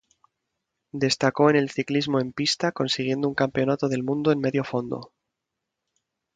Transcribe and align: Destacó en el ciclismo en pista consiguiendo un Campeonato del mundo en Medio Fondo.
Destacó 0.93 1.51
en 1.51 1.57
el 1.57 1.69
ciclismo 1.69 2.19
en 2.19 2.33
pista 2.33 2.71
consiguiendo 2.71 3.27
un 3.27 3.35
Campeonato 3.35 3.87
del 3.87 4.01
mundo 4.01 4.31
en 4.31 4.39
Medio 4.39 4.63
Fondo. 4.63 5.13